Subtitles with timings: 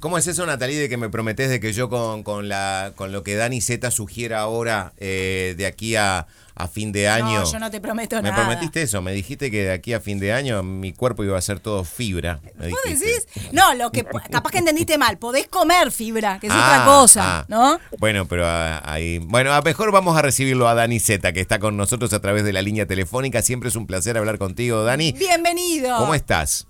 [0.00, 3.12] ¿Cómo es eso, Natalie, de que me prometés de que yo con, con, la, con
[3.12, 7.40] lo que Dani Z sugiera ahora eh, de aquí a, a fin de año?
[7.40, 8.36] No, yo no te prometo me nada.
[8.36, 11.40] prometiste eso, me dijiste que de aquí a fin de año mi cuerpo iba a
[11.42, 12.40] ser todo fibra.
[12.58, 13.28] me ¿Vos decís?
[13.52, 15.18] No, lo que capaz que entendiste mal.
[15.18, 17.44] Podés comer fibra, que es Ah, otra cosa, ah.
[17.48, 17.78] ¿no?
[17.98, 19.18] Bueno, pero ah, ahí.
[19.18, 22.42] Bueno, a mejor vamos a recibirlo a Dani Z, que está con nosotros a través
[22.44, 23.42] de la línea telefónica.
[23.42, 25.12] Siempre es un placer hablar contigo, Dani.
[25.12, 25.98] Bienvenido.
[25.98, 26.66] ¿Cómo estás?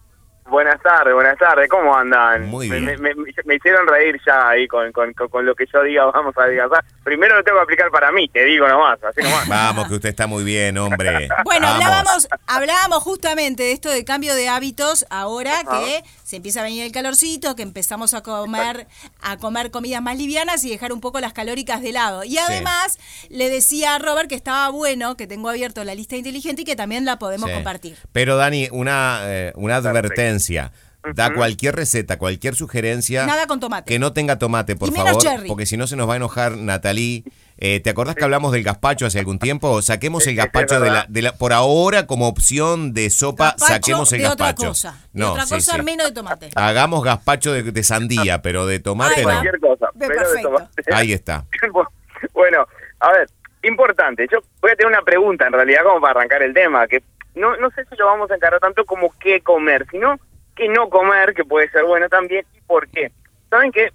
[0.51, 2.47] Buenas tardes, buenas tardes, ¿cómo andan?
[2.49, 2.85] Muy bien.
[2.85, 3.15] Me, me-
[3.45, 6.43] me hicieron reír ya ahí con, con, con- con lo que yo diga, vamos a
[6.43, 6.85] adelgazar.
[7.05, 9.49] Primero lo tengo que aplicar para mí, te digo nomás, así nomás.
[9.49, 11.29] Vamos, que usted está muy bien, hombre.
[11.45, 11.85] Bueno, Vamos.
[11.85, 16.85] hablábamos, hablábamos justamente de esto de cambio de hábitos ahora que se empieza a venir
[16.85, 18.87] el calorcito, que empezamos a comer
[19.21, 22.23] a comer comidas más livianas y dejar un poco las calóricas de lado.
[22.25, 22.99] Y además
[23.29, 26.77] le decía a Robert que estaba bueno, que tengo abierto la lista inteligente y que
[26.77, 27.55] también la podemos Sí.
[27.55, 27.97] compartir.
[28.13, 30.73] Pero Dani, una, eh, una advertencia.
[31.15, 33.25] Da cualquier receta, cualquier sugerencia.
[33.25, 33.89] Nada con tomate.
[33.91, 35.23] Que no tenga tomate, por Y menos favor.
[35.23, 35.49] cherry.
[35.49, 37.25] Porque si no se nos va a enojar Natalie.
[37.63, 39.83] Eh, ¿Te acordás que hablamos del gazpacho hace algún tiempo?
[39.83, 41.33] Saquemos el gazpacho de la, de la.
[41.33, 44.69] Por ahora, como opción de sopa, Gazpacho saquemos el de otra gazpacho.
[44.69, 44.93] cosa.
[45.13, 45.83] De No, otra sí, cosa sí.
[45.83, 46.51] menos de tomate.
[46.55, 49.31] Hagamos gazpacho de, de sandía, pero de tomate Ahí no.
[49.31, 50.49] Cualquier cosa, pero de perfecto.
[50.49, 50.95] tomate.
[50.95, 51.45] Ahí está.
[52.33, 52.67] bueno,
[53.01, 53.29] a ver,
[53.63, 57.03] importante, yo voy a tener una pregunta en realidad como para arrancar el tema, que
[57.35, 60.19] no, no sé si lo vamos a encarar tanto como qué comer, sino
[60.57, 63.13] qué no comer, que puede ser bueno también, y por qué.
[63.51, 63.91] ¿Saben qué?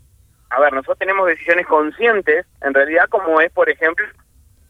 [0.55, 4.05] A ver, nosotros tenemos decisiones conscientes, en realidad, como es, por ejemplo,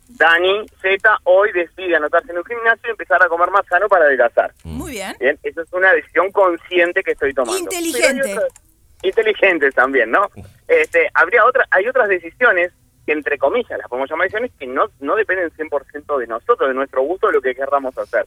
[0.08, 4.06] Dani Z hoy decide anotarse en un gimnasio y empezar a comer más sano para
[4.06, 4.52] adelgazar.
[4.64, 5.16] Muy bien.
[5.20, 7.60] Bien, eso es una decisión consciente que estoy tomando.
[7.60, 8.34] Inteligente.
[8.34, 8.54] Otras-
[9.04, 10.28] inteligentes también, ¿no?
[10.68, 12.72] Este, habría otra, hay otras decisiones
[13.06, 16.74] que entre comillas las podemos llamar decisiones que no, no dependen 100% de nosotros, de
[16.74, 18.26] nuestro gusto, de lo que querramos hacer.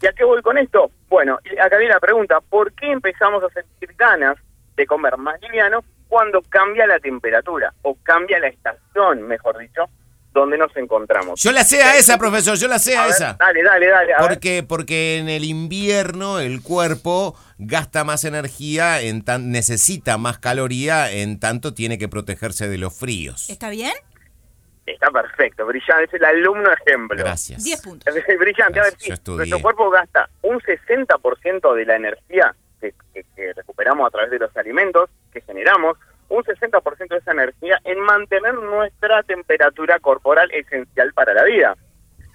[0.00, 0.90] ¿Y a qué voy con esto?
[1.10, 4.38] Bueno, y acá viene la pregunta, ¿por qué empezamos a sentir ganas
[4.76, 9.90] de comer más liviano cuando cambia la temperatura o cambia la estación, mejor dicho,
[10.32, 11.42] donde nos encontramos?
[11.42, 13.36] Yo la sé a esa, profesor, yo la sé a, A ver, esa.
[13.36, 14.14] Dale, dale, dale.
[14.14, 14.28] a ver.
[14.28, 21.10] Porque, porque en el invierno el cuerpo gasta más energía, en tan, necesita más caloría,
[21.10, 23.50] en tanto tiene que protegerse de los fríos.
[23.50, 23.94] ¿Está bien?
[24.86, 27.18] Está perfecto, brillante, es el alumno ejemplo.
[27.18, 27.64] Gracias.
[27.64, 28.14] 10 puntos.
[28.38, 32.54] brillante, a ver, Gracias, sí, nuestro cuerpo gasta un 60% de la energía
[32.92, 35.96] que, que- que recuperamos a través de los alimentos que generamos,
[36.28, 41.76] un 60% de esa energía en mantener nuestra temperatura corporal esencial para la vida.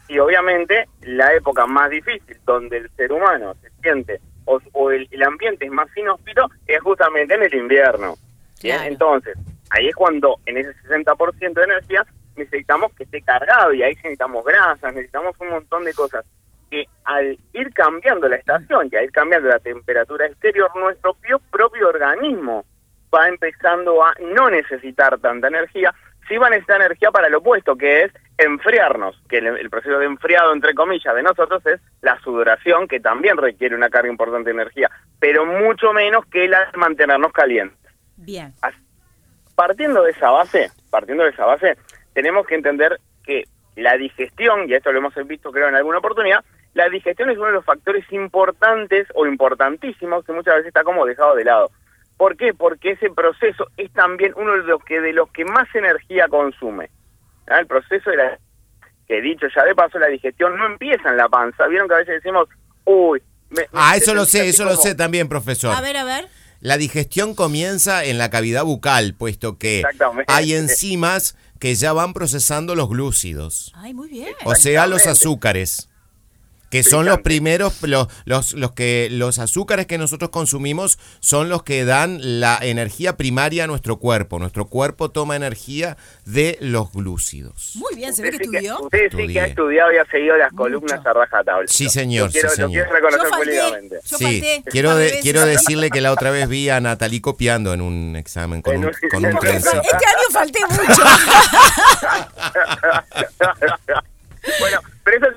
[0.07, 5.07] Y obviamente la época más difícil donde el ser humano se siente o, o el,
[5.11, 8.15] el ambiente es más inhóspito es justamente en el invierno.
[8.59, 8.83] Claro.
[8.83, 9.37] Entonces,
[9.71, 12.05] ahí es cuando en ese 60% de energía
[12.35, 16.25] necesitamos que esté cargado y ahí necesitamos grasas, necesitamos un montón de cosas
[16.69, 21.15] que al ir cambiando la estación y al ir cambiando la temperatura exterior, nuestro
[21.51, 22.65] propio, organismo
[23.13, 25.93] va empezando a no necesitar tanta energía,
[26.27, 29.97] sí va a necesitar energía para lo opuesto, que es enfriarnos, que el, el proceso
[29.97, 34.49] de enfriado, entre comillas, de nosotros es la sudoración, que también requiere una carga importante
[34.49, 37.77] de energía, pero mucho menos que la de mantenernos calientes.
[38.15, 38.53] Bien.
[39.55, 41.77] Partiendo de esa base, partiendo de esa base,
[42.13, 46.43] tenemos que entender que la digestión, y esto lo hemos visto creo en alguna oportunidad,
[46.73, 51.05] la digestión es uno de los factores importantes o importantísimos que muchas veces está como
[51.05, 51.71] dejado de lado.
[52.17, 52.53] ¿Por qué?
[52.53, 56.89] Porque ese proceso es también uno de los que de los que más energía consume.
[57.47, 57.59] ¿Ah?
[57.59, 58.39] El proceso de la
[59.07, 61.65] que dicho ya de paso la digestión no empieza en la panza.
[61.67, 62.47] Vieron que a veces decimos,
[62.85, 65.73] uy, me- me- Ah, eso lo sé, eso lo sé también, profesor.
[65.75, 66.27] A ver, a ver.
[66.61, 69.81] La digestión comienza en la cavidad bucal, puesto que
[70.27, 74.33] hay enzimas que ya van procesando los glúcidos, Ay, muy bien.
[74.45, 75.88] o sea, los azúcares,
[76.69, 81.63] que son los primeros, los, los, los que los azúcares que nosotros consumimos son los
[81.63, 84.37] que dan la energía primaria a nuestro cuerpo.
[84.39, 87.71] Nuestro cuerpo toma energía de los glúcidos.
[87.75, 88.79] Muy bien, se ve que estudió.
[88.81, 91.09] usted sí que ha estudiado y ha seguido las columnas Mucho.
[91.09, 91.67] a rajatabla.
[91.67, 92.85] Sí, señor, Lo quiero, sí, lo señor.
[92.87, 93.89] quiero reconocer Yo falté.
[94.05, 97.73] Yo sí, falté quiero, de quiero decirle que la otra vez vi a Natalie copiando
[97.73, 99.57] en un examen con En un, un- con un Este.
[99.57, 101.01] Este año falté mucho.
[104.59, 105.27] bueno, pero eso,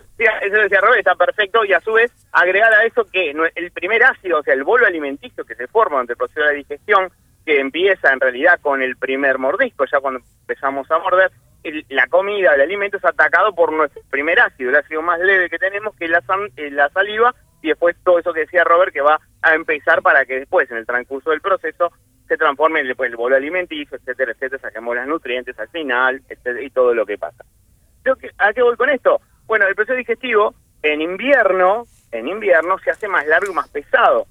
[0.43, 4.03] eso decía Robert, está perfecto y a su vez agregar a eso que el primer
[4.05, 7.11] ácido, o sea, el bolo alimenticio que se forma durante el proceso de digestión,
[7.45, 11.31] que empieza en realidad con el primer mordisco, ya cuando empezamos a morder,
[11.65, 15.49] el- la comida, el alimento es atacado por nuestro primer ácido, el ácido más leve
[15.51, 16.23] que tenemos, que es la,
[16.57, 20.25] eh, la saliva, y después todo eso que decía Robert, que va a empezar para
[20.25, 21.93] que después, en el transcurso del proceso,
[22.29, 26.63] se transforme en el, el bolo alimenticio, etcétera, etcétera, saquemos los nutrientes al final, etcétera,
[26.63, 27.45] y todo lo que pasa.
[28.05, 29.21] Yo ¿A qué voy con esto?
[29.53, 34.25] Bueno, el proceso digestivo en invierno, en invierno se hace más largo y más pesado.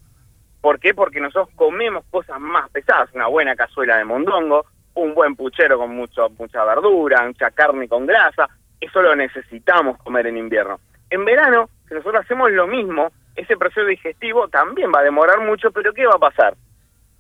[0.62, 0.96] ¿Por qué?
[0.96, 4.66] Porque nosotros comemos cosas más pesadas, una buena cazuela de mondongo,
[4.96, 10.26] un buen puchero con mucho, mucha verdura, mucha carne con grasa, eso lo necesitamos comer
[10.26, 10.80] en invierno.
[11.12, 15.70] En verano, si nosotros hacemos lo mismo, ese proceso digestivo también va a demorar mucho,
[15.70, 16.56] pero ¿qué va a pasar?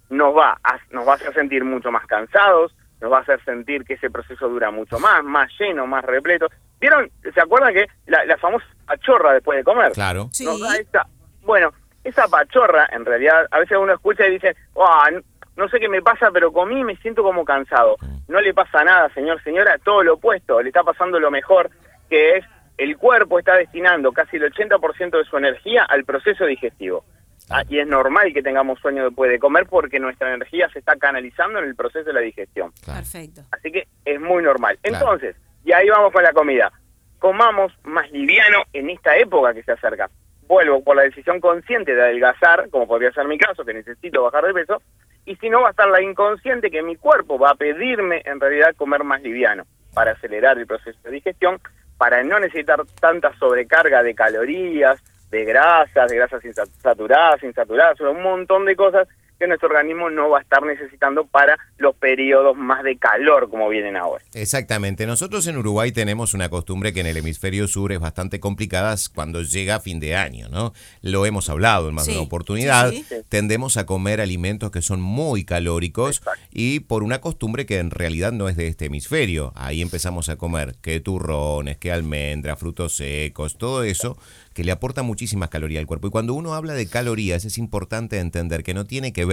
[0.09, 3.43] Nos va a, nos va a hacer sentir mucho más cansados, nos va a hacer
[3.43, 6.47] sentir que ese proceso dura mucho más, más lleno, más repleto.
[6.79, 7.09] ¿Vieron?
[7.33, 9.91] ¿Se acuerdan que la, la famosa pachorra después de comer?
[9.91, 10.29] Claro.
[10.31, 10.45] Sí.
[10.45, 11.07] Nos da esta-
[11.43, 11.71] bueno,
[12.03, 15.21] esa pachorra, en realidad, a veces uno escucha y dice, "Ah, n-
[15.55, 17.97] no sé qué me pasa, pero comí y me siento como cansado.
[18.27, 21.69] No le pasa nada, señor, señora, todo lo opuesto, le está pasando lo mejor,
[22.09, 22.45] que es
[22.77, 27.03] el cuerpo está destinando casi el 80% de su energía al proceso digestivo.
[27.51, 30.95] Ah, y es normal que tengamos sueño después de comer porque nuestra energía se está
[30.95, 32.71] canalizando en el proceso de la digestión.
[32.83, 32.99] Claro.
[32.99, 33.41] Perfecto.
[33.51, 34.77] Así que es muy normal.
[34.81, 34.97] Claro.
[34.97, 36.71] Entonces, y ahí vamos con la comida.
[37.19, 40.09] Comamos más liviano en esta época que se acerca.
[40.47, 44.45] Vuelvo por la decisión consciente de adelgazar, como podría ser mi caso, que necesito bajar
[44.45, 44.81] de peso,
[45.25, 48.39] y si no va a estar la inconsciente que mi cuerpo va a pedirme en
[48.39, 51.59] realidad comer más liviano para acelerar el proceso de digestión,
[51.97, 54.99] para no necesitar tanta sobrecarga de calorías,
[55.31, 59.07] de grasas, de grasas insat- saturadas, insaturadas, un montón de cosas
[59.41, 63.67] que nuestro organismo no va a estar necesitando para los periodos más de calor como
[63.69, 64.23] vienen ahora.
[64.33, 65.07] Exactamente.
[65.07, 69.41] Nosotros en Uruguay tenemos una costumbre que en el hemisferio sur es bastante complicada cuando
[69.41, 70.73] llega fin de año, ¿no?
[71.01, 72.91] Lo hemos hablado en más de Sí, una oportunidad.
[72.91, 73.15] sí, sí.
[73.29, 76.39] Tendemos a comer alimentos que son muy calóricos Exacto.
[76.51, 79.53] y por una costumbre que en realidad no es de este hemisferio.
[79.55, 84.17] Ahí empezamos a comer que turrones, que almendras, frutos secos, todo eso
[84.53, 86.07] que le aporta muchísimas calorías al cuerpo.
[86.07, 89.30] Y cuando uno habla de calorías es importante entender que no tiene que ver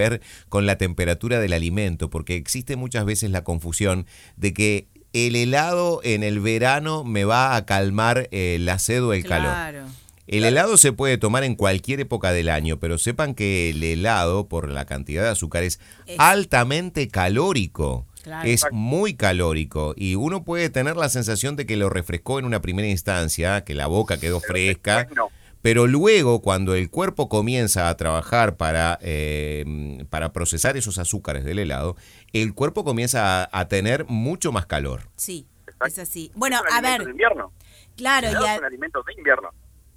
[0.49, 4.07] con la temperatura del alimento, porque existe muchas veces la confusión
[4.37, 9.13] de que el helado en el verano me va a calmar eh, la sed o
[9.13, 9.53] el calor.
[10.27, 14.47] El helado se puede tomar en cualquier época del año, pero sepan que el helado,
[14.47, 18.07] por la cantidad de azúcar, es Es- altamente calórico.
[18.23, 18.47] Claro.
[18.47, 22.61] Es muy calórico y uno puede tener la sensación de que lo refrescó en una
[22.61, 25.28] primera instancia, que la boca quedó fresca, no.
[25.69, 31.59] Pero luego cuando el cuerpo comienza a trabajar para, eh, para procesar esos azúcares del
[31.59, 31.95] helado,
[32.33, 35.11] el cuerpo comienza a, a tener mucho más calor.
[35.17, 35.47] Sí,
[35.87, 36.33] es así.
[36.35, 37.53] Bueno, Es un a ver, de invierno.
[37.99, 39.51] claro, El y helado a- es un alimento de invierno.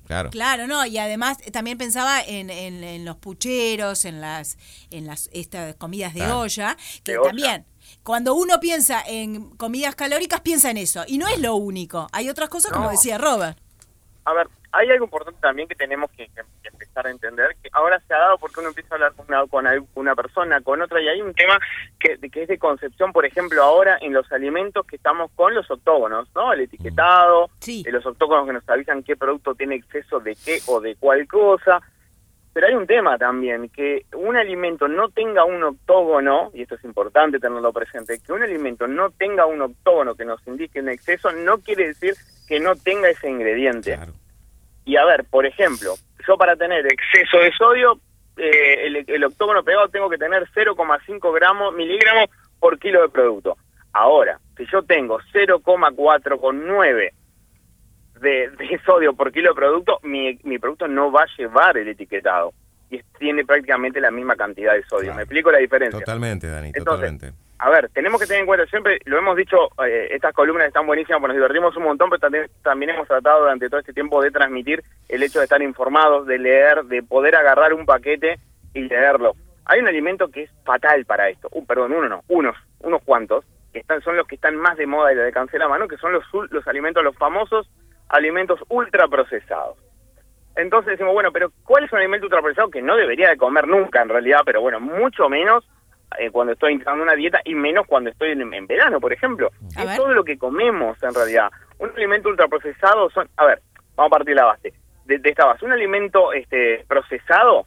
[0.07, 0.29] Claro.
[0.29, 4.57] Claro, no, y además eh, también pensaba en, en- en los pucheros, en las,
[4.89, 6.39] en las estas comidas de Claro.
[6.41, 6.75] olla,
[7.05, 7.29] que De olla.
[7.29, 7.65] también
[8.03, 12.07] cuando uno piensa en comidas calóricas piensa en eso y no es lo único.
[12.11, 13.57] Hay otras cosas como decía Robert.
[14.25, 17.69] A ver, hay algo importante también que tenemos que, que- que empezar a entender, que
[17.73, 20.81] ahora se ha dado porque uno empieza a hablar con una, con una persona, con
[20.81, 21.59] otra, y hay un tema
[21.99, 26.29] que, es de concepción, por ejemplo, ahora en los alimentos que estamos con los octógonos,
[26.35, 26.53] ¿no?
[26.53, 27.83] El etiquetado, Sí.
[27.83, 31.27] de los octógonos que nos avisan qué producto tiene exceso de qué o de cuál
[31.27, 31.81] cosa.
[32.53, 36.83] Pero hay un tema también, que un alimento no tenga un octógono, y esto es
[36.83, 41.31] importante tenerlo presente, que un alimento no tenga un octógono que nos indique un exceso,
[41.31, 42.13] no quiere decir
[42.49, 43.95] que no tenga ese ingrediente.
[43.95, 44.11] Claro.
[44.91, 45.93] Y a ver, por ejemplo,
[46.27, 47.97] yo para tener exceso de sodio,
[48.35, 52.25] eh, el, el octógono pegado tengo que tener 0,5 gramos, miligramos
[52.59, 53.55] por kilo de producto.
[53.93, 57.13] Ahora, si yo tengo 0,4 con 9
[58.19, 61.87] de, de sodio por kilo de producto, mi, mi producto no va a llevar el
[61.87, 62.51] etiquetado.
[62.89, 65.03] Y tiene prácticamente la misma cantidad de sodio.
[65.03, 65.15] Claro.
[65.15, 65.99] ¿Me explico la diferencia?
[66.01, 67.33] Totalmente, Dani, Entonces, totalmente.
[67.63, 70.87] A ver, tenemos que tener en cuenta siempre, lo hemos dicho, eh, estas columnas están
[70.87, 74.19] buenísimas, porque nos divertimos un montón, pero también, también hemos tratado durante todo este tiempo
[74.19, 78.39] de transmitir el hecho de estar informados, de leer, de poder agarrar un paquete
[78.73, 79.35] y leerlo.
[79.65, 83.45] Hay un alimento que es fatal para esto, uh, perdón, uno no, unos, unos cuantos,
[83.71, 85.97] que están, son los que están más de moda y le alcancé la mano, que
[85.97, 87.69] son los, los alimentos, los famosos
[88.09, 89.77] alimentos ultraprocesados.
[90.55, 94.01] Entonces decimos, bueno, pero ¿cuál es un alimento ultraprocesado que no debería de comer nunca
[94.01, 95.63] en realidad, pero bueno, mucho menos
[96.19, 99.51] eh, cuando estoy intentando una dieta y menos cuando estoy en, en verano, por ejemplo?
[99.75, 99.97] A es ver.
[99.97, 101.51] todo lo que comemos en realidad.
[101.79, 103.61] Un alimento ultraprocesado son, a ver,
[103.95, 104.73] vamos a partir la base,
[105.05, 105.65] de, de esta base.
[105.65, 107.65] Un alimento este procesado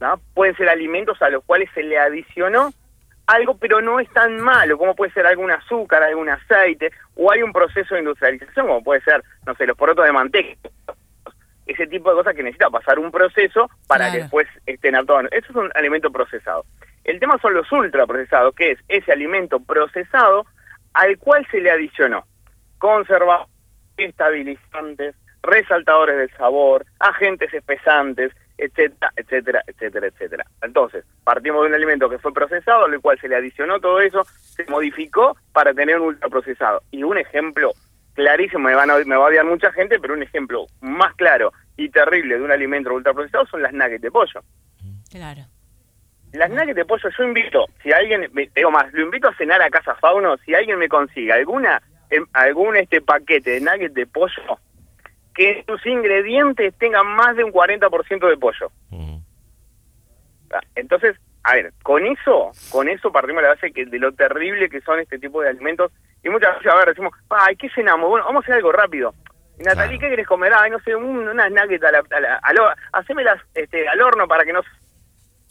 [0.00, 0.20] ¿no?
[0.34, 2.72] pueden ser alimentos a los cuales se le adicionó
[3.26, 7.42] algo, pero no es tan malo, como puede ser algún azúcar, algún aceite, o hay
[7.42, 10.58] un proceso de industrialización, como puede ser, no sé, los porotos de manteca,
[11.64, 14.12] ese tipo de cosas que necesita pasar un proceso para Claro.
[14.12, 15.20] que después estén a todo.
[15.30, 16.66] Eso es un alimento procesado.
[17.04, 20.46] El tema son los ultraprocesados, que es ese alimento procesado
[20.94, 22.24] al cual se le adicionó
[22.78, 23.50] conservadores,
[23.96, 30.44] estabilizantes, resaltadores del sabor, agentes espesantes, etcétera, etcétera, etcétera, etcétera.
[30.62, 34.24] Entonces, partimos de un alimento que fue procesado, al cual se le adicionó todo eso,
[34.24, 36.82] se modificó para tener un ultraprocesado.
[36.90, 37.72] Y un ejemplo
[38.14, 41.52] clarísimo, me, van a, me va a odiar mucha gente, pero un ejemplo más claro
[41.76, 44.40] y terrible de un alimento ultraprocesado son las nuggets de pollo.
[45.10, 45.42] Claro.
[46.34, 49.70] Las nuggets de pollo, yo invito, si alguien, digo más, lo invito a cenar a
[49.70, 54.58] Casa Fauno, si alguien me consigue alguna, em, algún este paquete de nuggets de pollo,
[55.34, 58.70] que sus ingredientes tengan más de un 40% de pollo.
[60.52, 64.68] Ah, Entonces, a ver, con eso, con eso partimos la base que de lo terrible
[64.68, 65.92] que son este tipo de alimentos.
[66.22, 68.08] Y muchas veces, a ver, decimos, ay, ¿qué cenamos?
[68.08, 69.14] Bueno, vamos a hacer algo rápido.
[69.58, 70.00] Natalie, Claro.
[70.00, 70.52] ¿qué querés comer?
[70.56, 74.44] Ay, no sé, un- unas nuggets a la, a la- hacémelas este, al horno para
[74.44, 74.62] que no...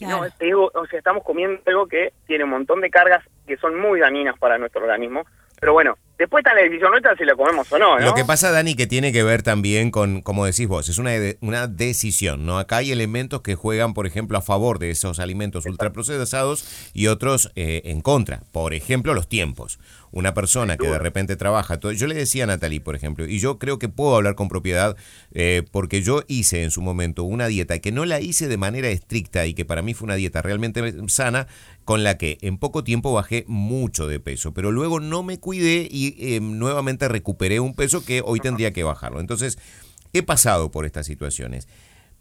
[0.03, 0.23] Claro.
[0.23, 3.57] No, te digo, o sea, estamos comiendo algo que tiene un montón de cargas que
[3.57, 5.25] son muy dañinas para nuestro organismo.
[5.59, 8.05] Pero bueno, después está la decisión nuestra si lo comemos o no, ¿no?
[8.05, 11.11] Lo que pasa, Dani, que tiene que ver también con, como decís vos, es una,
[11.41, 12.59] una decisión, ¿no?
[12.59, 17.51] Acá hay elementos que juegan, por ejemplo, a favor de esos alimentos ultraprocesados y otros
[17.55, 18.41] eh, en contra.
[18.51, 19.79] Por ejemplo, los tiempos.
[20.11, 23.39] Una persona que de repente trabaja, todo, yo le decía a Natalie, por ejemplo, y
[23.39, 24.95] yo creo que puedo hablar con propiedad
[25.33, 28.89] eh, porque yo hice en su momento una dieta que no la hice de manera
[28.89, 31.47] estricta y que para mí fue una dieta realmente sana,
[31.83, 35.87] con la que en poco tiempo bajé mucho de peso, pero luego no me cuidé
[35.89, 39.19] y eh, nuevamente recuperé un peso que hoy tendría que bajarlo.
[39.19, 39.57] Entonces,
[40.13, 41.67] he pasado por estas situaciones.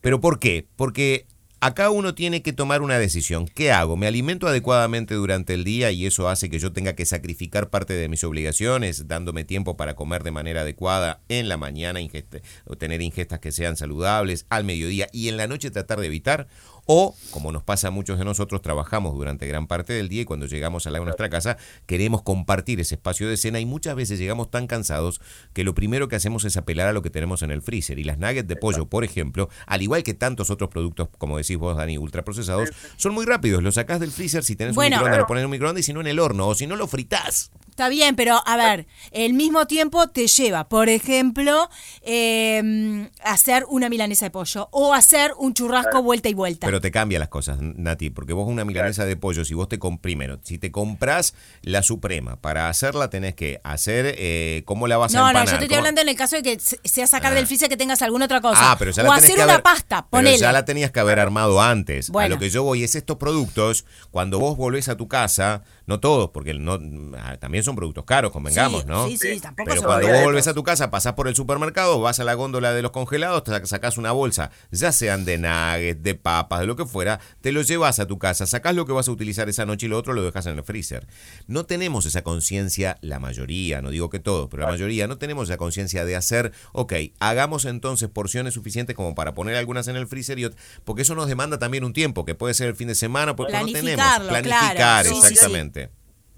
[0.01, 0.67] ¿Pero por qué?
[0.77, 1.27] Porque
[1.61, 3.47] acá uno tiene que tomar una decisión.
[3.47, 3.97] ¿Qué hago?
[3.97, 7.95] ¿Me alimento adecuadamente durante el día y eso hace que yo tenga que sacrificar parte
[7.95, 12.75] de mis obligaciones, dándome tiempo para comer de manera adecuada en la mañana, ingeste- o
[12.75, 16.49] tener ingestas que sean saludables, al mediodía y en la noche tratar de evitar?
[16.87, 20.25] O, como nos pasa a muchos de nosotros, trabajamos durante gran parte del día y
[20.25, 24.19] cuando llegamos a la, nuestra casa queremos compartir ese espacio de cena y muchas veces
[24.19, 25.21] llegamos tan cansados
[25.53, 27.99] que lo primero que hacemos es apelar a lo que tenemos en el freezer.
[27.99, 31.57] Y las nuggets de pollo, por ejemplo, al igual que tantos otros productos, como decís
[31.57, 33.62] vos, Dani, ultraprocesados, son muy rápidos.
[33.62, 34.97] Los sacás del freezer si tenés Bueno.
[34.97, 36.67] un microondas, lo pones en un microondas y si no en el horno, o si
[36.67, 37.53] no lo fritás.
[37.83, 41.69] Está bien, pero a ver, el mismo tiempo te lleva, por ejemplo,
[42.03, 46.67] eh, hacer una milanesa de pollo o hacer un churrasco vuelta y vuelta.
[46.69, 49.81] Pero te cambia las cosas, Nati, porque vos una milanesa de pollo, si vos te
[49.81, 54.97] comp primero, si te compras la suprema, para hacerla tenés que hacer, eh, ¿cómo la
[54.97, 55.47] vas a no, no, empanar?
[55.47, 57.35] yo te estoy ¿Cómo- hablando en el caso de que se- sea sacar Ah.
[57.35, 58.71] del freezer que tengas alguna otra cosa.
[58.73, 60.39] Ah, pero ya o la tenés hacer que una haber- pasta, pero ponele.
[60.39, 62.11] ya la tenías que haber armado antes.
[62.11, 62.37] A Bueno.
[62.37, 66.31] lo que yo voy es estos productos, cuando vos volvés a tu casa, no todos,
[66.31, 66.79] porque no,
[67.19, 69.07] ah, también son productos caros, convengamos, Sí, ¿no?
[69.09, 72.21] sí, sí, tampoco Pero cuando vos volvés a tu casa, pasás por el supermercado, vas
[72.21, 76.03] a la góndola de los congelados, te sac- sacás una bolsa, ya sean de nuggets,
[76.03, 78.93] de papas, de lo que fuera, te lo llevas a tu casa, sacás lo que
[78.93, 81.07] vas a utilizar esa noche y lo otro lo dejas en el freezer.
[81.47, 85.49] No tenemos esa conciencia, la mayoría, no digo que todos, pero la mayoría, no tenemos
[85.49, 90.07] esa conciencia de hacer, ok, hagamos entonces porciones suficientes como para poner algunas en el
[90.07, 90.49] freezer, y
[90.85, 93.53] porque eso nos demanda también un tiempo, que puede ser el fin de semana, porque
[93.53, 94.05] no tenemos.
[94.29, 95.82] Planificar, claro, exactamente.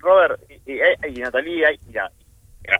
[0.04, 2.10] Robert y, y, y Natalia y, y a,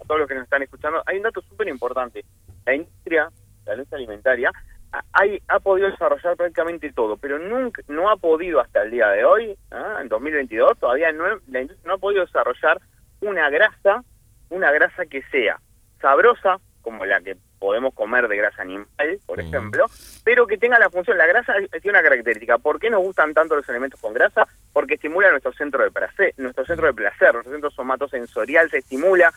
[0.07, 2.25] todos los que nos están escuchando, hay un dato súper importante.
[2.67, 3.29] La industria,
[3.67, 4.53] la industria alimentaria,
[4.93, 9.09] ha, hay- ha podido desarrollar prácticamente todo, pero nunca no ha podido hasta el día
[9.09, 9.99] de hoy, ¿ah?
[10.01, 12.81] en 2022, todavía no, la industria no ha podido desarrollar
[13.21, 14.03] una grasa,
[14.51, 15.59] una grasa que sea
[16.01, 18.87] sabrosa, como la que podemos comer de grasa animal,
[19.25, 19.49] por Ujú.
[19.49, 19.87] ejemplo,
[20.23, 21.17] pero que tenga la función.
[21.17, 22.59] La grasa tiene una característica.
[22.59, 24.47] ¿Por qué nos gustan tanto los alimentos con grasa?
[24.71, 29.33] Porque estimula nuestro centro de placer, nuestro centro de placer, nuestro centro somatosensorial se estimula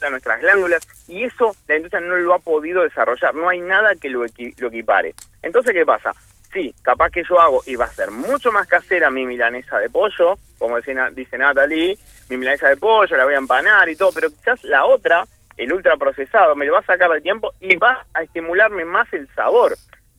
[0.00, 3.34] a nuestras glándulas y eso la industria no lo ha podido desarrollar.
[3.34, 5.14] No hay nada que lo, equi- lo equipare.
[5.42, 6.12] Entonces, ¿qué pasa?
[6.54, 9.90] Sí, capaz que yo hago y va a ser mucho más casera mi milanesa de
[9.90, 11.98] pollo, como dice, dice Natalie,
[12.30, 15.24] mi milanesa de pollo la voy a empanar y todo, pero quizás la otra,
[15.62, 19.28] el ultraprocesado, me lo va a sacar de tiempo y va a estimularme más el
[19.34, 19.74] sabor.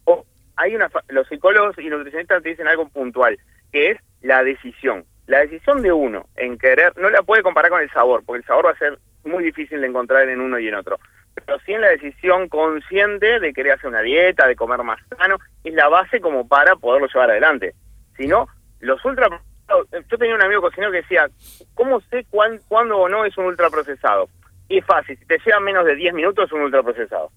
[0.05, 3.37] O hay una los psicólogos y nutricionistas te dicen algo puntual,
[3.71, 5.03] que es la decisión.
[5.27, 8.45] La decisión de uno en querer, no la puede comparar con el sabor, porque el
[8.45, 10.99] sabor va a ser muy difícil de encontrar en uno y en otro.
[11.33, 15.37] Pero sí en la decisión consciente de querer hacer una dieta, de comer más sano,
[15.63, 17.73] es la base como para poderlo llevar adelante.
[18.17, 18.47] Si no,
[18.79, 19.27] los ultra
[20.09, 21.29] yo tenía un amigo cocinero que decía,
[21.73, 24.27] ¿cómo sé cuán- cuándo o no es un ultraprocesado?
[24.71, 27.29] Y es fácil, si te lleva menos de 10 minutos es un ultraprocesado.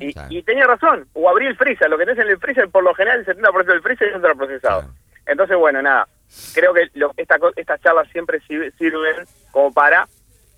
[0.00, 0.28] Y, Claro.
[0.30, 2.94] y tenía razón, o abrí el freezer, lo que tenés en el freezer, por lo
[2.94, 4.80] general el 70% del freezer es ultraprocesado.
[4.80, 4.94] Claro.
[5.26, 6.08] Entonces, bueno, nada,
[6.54, 10.06] creo que lo- esta, co- estas charlas siempre sir- sirven como para,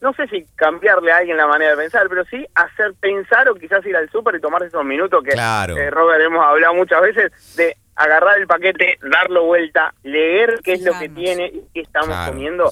[0.00, 3.54] no sé si cambiarle a alguien la manera de pensar, pero sí hacer pensar o
[3.56, 5.76] quizás ir al súper y tomarse esos minutos que, Claro.
[5.76, 10.82] eh, Robert, hemos hablado muchas veces de agarrar el paquete, darlo vuelta, leer qué es
[10.82, 12.32] lo que tiene y qué estamos Claro.
[12.32, 12.70] comiendo.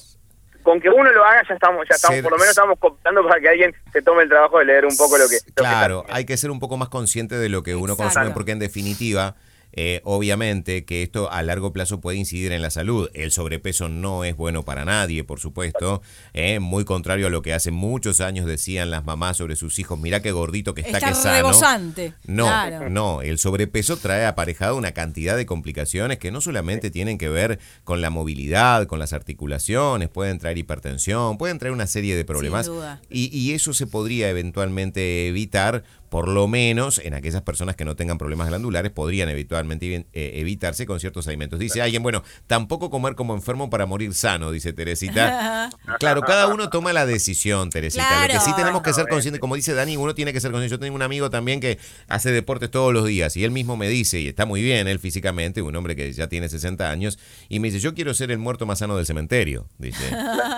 [0.63, 3.23] Con que uno lo haga ya estamos, ya estamos, Ser- por lo menos estamos cooptando
[3.27, 5.37] para que alguien se tome el trabajo de leer un poco lo que...
[5.47, 8.15] lo Claro, hay que ser un poco más consciente de lo que uno Exacto.
[8.15, 9.37] consume, porque en definitiva,
[9.73, 13.09] eh, obviamente que esto a largo plazo puede incidir en la salud.
[13.15, 16.03] El sobrepeso no es bueno para nadie, por supuesto.
[16.33, 19.99] eh, muy contrario a lo que hace muchos años decían las mamás sobre sus hijos.
[19.99, 21.35] Mirá qué gordito que está, Está que sano.
[21.37, 22.15] rebosante.
[22.27, 22.91] No, Claro.
[22.91, 23.23] no.
[23.23, 28.01] El sobrepeso trae aparejado una cantidad de complicaciones que no solamente tienen que ver con
[28.01, 32.67] la movilidad, con las articulaciones, pueden traer hipertensión, pueden traer una serie de problemas.
[32.67, 33.01] duda.
[33.11, 37.97] Y, y eso se podría eventualmente evitar, por lo menos en aquellas personas que no
[37.97, 41.59] tengan problemas glandulares, podrían eventualmente eh, evitarse con ciertos alimentos.
[41.59, 45.71] Dice alguien, bueno, tampoco comer como enfermo para morir sano, dice Teresita.
[45.99, 48.23] Claro, cada uno toma la decisión, Teresita.
[48.23, 48.57] Lo que sí Claro.
[48.57, 50.75] tenemos que ser conscientes, como dice Dani, uno tiene que ser consciente.
[50.75, 53.89] Yo tengo un amigo también que hace deportes todos los días y él mismo me
[53.89, 57.61] dice, y está muy bien él físicamente, un hombre que ya tiene 60 años, y
[57.61, 60.03] me dice, yo quiero ser el muerto más sano del cementerio, dice.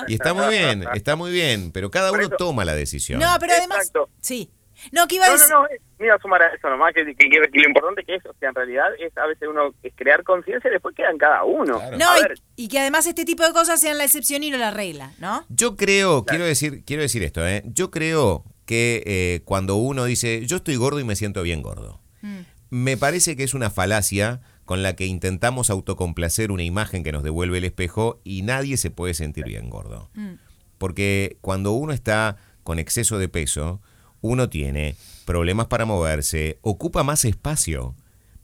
[0.08, 3.20] Y está muy bien, está muy bien, pero cada uno toma la decisión.
[3.20, 3.78] No, pero además.
[3.78, 4.08] Exacto.
[4.20, 4.50] Sí.
[4.90, 5.54] No, que iba a No, no, decir.
[5.54, 8.02] no, eh, me iba a sumar a eso nomás, que, que- que- que lo importante
[8.04, 10.94] que es, o sea, en realidad es a veces uno es crear conciencia y después
[10.96, 11.78] queda en cada uno.
[11.78, 11.98] Claro.
[11.98, 14.50] No, a y- ver, y, que además este tipo de cosas sean la excepción y
[14.50, 15.44] no la regla, ¿no?
[15.48, 17.62] Yo creo, quiero decir, quiero decir esto, ¿eh?
[17.66, 22.00] Yo creo que eh, cuando uno dice, yo estoy gordo y me siento bien gordo,
[22.22, 22.40] Mm.
[22.70, 27.22] me parece que es una falacia con la que intentamos autocomplacer una imagen que nos
[27.24, 30.08] devuelve el espejo y nadie se puede sentir bien gordo.
[30.14, 30.34] Mm.
[30.78, 33.80] Porque cuando uno está con exceso de peso,
[34.22, 37.94] uno tiene problemas para moverse, ocupa más espacio.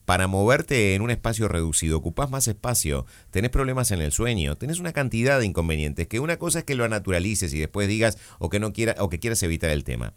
[0.05, 4.81] Para moverte en un espacio reducido, ocupas más espacio, tenés problemas en el sueño, tenés
[4.81, 8.49] una cantidad de inconvenientes, que una cosa es que lo naturalices y después digas o
[8.49, 10.15] que no quiera, o que quieras evitar el tema.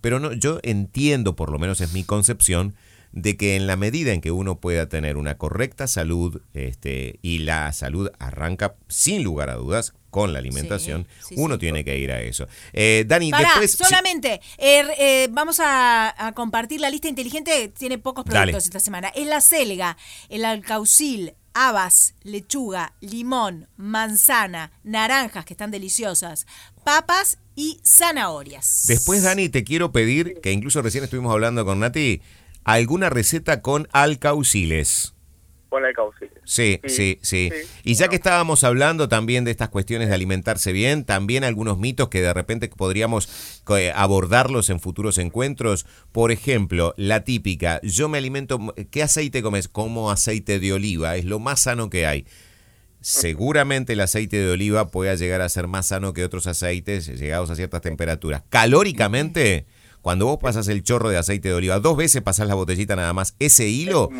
[0.00, 2.76] Pero no, yo entiendo, por lo menos es mi concepción,
[3.10, 7.38] de que en la medida en que uno pueda tener una correcta salud, este, y
[7.38, 11.60] la salud arranca sin lugar a dudas con la alimentación, sí, uno sí.
[11.60, 12.46] tiene que ir a eso.
[12.74, 13.88] Eh, Dani, Pará, después...
[13.88, 18.58] solamente, eh, eh, vamos a, a compartir la lista inteligente, tiene pocos productos Dale.
[18.58, 19.08] esta semana.
[19.08, 19.96] Es la selga,
[20.28, 26.46] el alcaucil, habas, lechuga, limón, manzana, naranjas, que están deliciosas,
[26.84, 28.84] papas y zanahorias.
[28.88, 32.20] Después, Dani, te quiero pedir, que incluso recién estuvimos hablando con Nati,
[32.64, 35.14] alguna receta con alcauciles.
[35.72, 35.92] Ponle.
[36.44, 37.50] Sí, sí, sí.
[37.50, 37.50] Sí,
[37.82, 42.08] Y ya que estábamos hablando también de estas cuestiones de alimentarse bien, también algunos mitos
[42.08, 45.86] que de repente podríamos eh, abordarlos en futuros encuentros.
[46.12, 49.68] Por ejemplo, la típica, yo me alimento, ¿qué aceite comes?
[49.68, 52.26] Como aceite de oliva, es lo más sano que hay.
[53.00, 57.50] Seguramente el aceite de oliva pueda llegar a ser más sano que otros aceites llegados
[57.50, 58.42] a ciertas temperaturas.
[58.48, 59.66] Calóricamente,
[60.02, 63.12] cuando vos pasas el chorro de aceite de oliva, dos veces pasás la botellita nada
[63.12, 64.10] más, ese hilo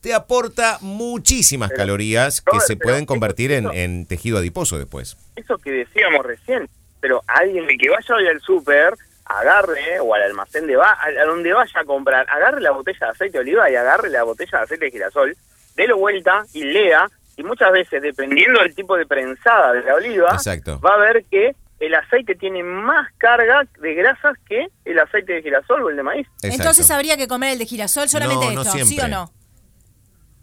[0.00, 5.16] te aporta muchísimas Pero, calorías que se pueden convertir en, en tejido adiposo después.
[5.36, 6.68] Eso que decíamos recién,
[7.00, 8.94] pero alguien que vaya hoy al súper,
[9.26, 12.98] agarre, o al almacén de va, a, a donde vaya a comprar, agarre la botella
[12.98, 15.36] de aceite de oliva y agarre la botella de aceite de girasol,
[15.76, 20.30] délo vuelta y lea, y muchas veces, dependiendo del tipo de prensada de la oliva,
[20.32, 20.80] Exacto.
[20.80, 25.42] va a ver que el aceite tiene más carga de grasas que el aceite de
[25.42, 26.26] girasol o el de maíz.
[26.42, 26.56] Exacto.
[26.56, 29.30] Entonces habría que comer el de girasol solamente No, no esto, ¿sí o no?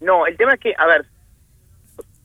[0.01, 1.05] No, el tema es que, a ver,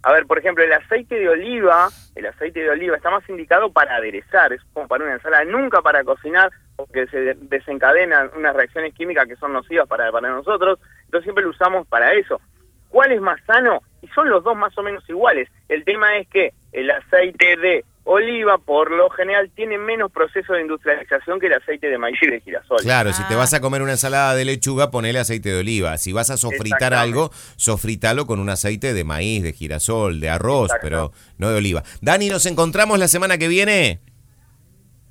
[0.02, 3.70] a ver, por ejemplo, el aceite de oliva, el aceite de oliva está más indicado
[3.72, 8.54] para aderezar, es como para una ensalada, nunca para cocinar, porque se de- desencadenan unas
[8.56, 12.40] reacciones químicas que son nocivas para, para nosotros, entonces siempre lo usamos para eso.
[12.88, 13.82] ¿Cuál es más sano?
[14.02, 15.48] Y son los dos más o menos iguales.
[15.68, 20.62] El tema es que el aceite de oliva, por lo general, tiene menos proceso de
[20.62, 22.78] industrialización que el aceite de maíz y de girasol.
[22.82, 23.36] Claro, si te Ah.
[23.36, 25.96] vas a comer una ensalada de lechuga, ponele aceite de oliva.
[25.96, 30.70] Si vas a sofritar algo, sofritalo con un aceite de maíz, de girasol, de arroz,
[30.82, 31.84] pero no de oliva.
[32.00, 34.00] Dani, nos encontramos la semana que viene.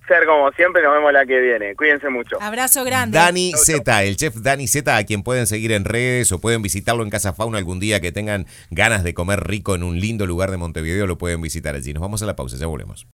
[0.10, 1.76] Ser como siempre, nos vemos la que viene.
[1.76, 2.42] Cuídense mucho.
[2.42, 3.16] Abrazo grande.
[3.16, 7.04] Dani Z, el chef Dani Z, a quien pueden seguir en redes o pueden visitarlo
[7.04, 10.50] en Casa Fauna algún día que tengan ganas de comer rico en un lindo lugar
[10.50, 11.94] de Montevideo, lo pueden visitar allí.
[11.94, 13.06] Nos vamos a la pausa, ya volvemos.